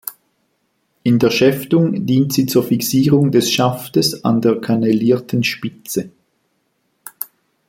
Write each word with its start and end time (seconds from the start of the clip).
In 1.03 1.19
der 1.19 1.29
Schäftung 1.29 2.07
dient 2.07 2.33
sie 2.33 2.47
zur 2.47 2.63
Fixierung 2.63 3.29
des 3.31 3.51
Schaftes 3.51 4.23
an 4.25 4.41
der 4.41 4.59
kannelierten 4.59 5.43
Spitze. 5.43 6.09